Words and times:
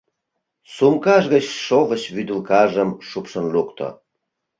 Сумкаж 0.75 1.23
гыч 1.33 1.45
шовыч 1.65 2.03
вӱдылкажым 2.15 2.89
шупшын 3.07 3.45
лукто. 3.53 3.87